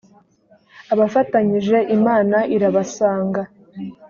abafatanyije 0.93 1.77
imana 1.95 2.37
irabasanga. 2.55 3.41